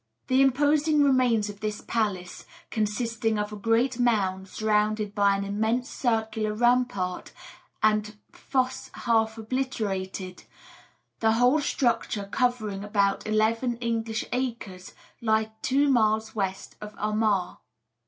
[0.29, 5.89] The imposing remains of this palace, consisting of a great mound surrounded by an immense
[5.91, 7.31] circular rampart
[7.83, 10.45] and fosse half obliterated,
[11.19, 17.57] the whole structure covering about eleven English acres, lie two miles west of Armagh.